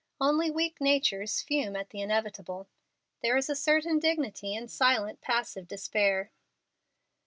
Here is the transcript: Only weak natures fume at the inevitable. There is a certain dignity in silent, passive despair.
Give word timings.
Only 0.19 0.49
weak 0.49 0.81
natures 0.81 1.43
fume 1.43 1.75
at 1.75 1.91
the 1.91 2.01
inevitable. 2.01 2.67
There 3.21 3.37
is 3.37 3.51
a 3.51 3.55
certain 3.55 3.99
dignity 3.99 4.55
in 4.55 4.67
silent, 4.67 5.21
passive 5.21 5.67
despair. 5.67 6.31